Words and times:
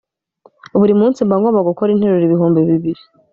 buri 0.79 0.93
munsi 1.01 1.19
mba 1.25 1.35
ngomba 1.39 1.67
gukora 1.69 1.93
interuro 1.95 2.23
ibihumbi 2.27 2.59
bibiri 2.69 3.01